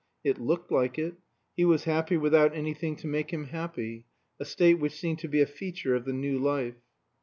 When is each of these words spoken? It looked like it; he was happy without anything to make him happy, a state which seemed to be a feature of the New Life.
It 0.23 0.39
looked 0.41 0.71
like 0.71 0.97
it; 0.97 1.17
he 1.55 1.63
was 1.63 1.83
happy 1.83 2.17
without 2.17 2.55
anything 2.55 2.95
to 2.95 3.07
make 3.07 3.29
him 3.31 3.49
happy, 3.49 4.07
a 4.39 4.45
state 4.45 4.79
which 4.79 4.99
seemed 4.99 5.19
to 5.19 5.27
be 5.27 5.41
a 5.41 5.45
feature 5.45 5.93
of 5.93 6.05
the 6.05 6.13
New 6.13 6.39
Life. 6.39 6.81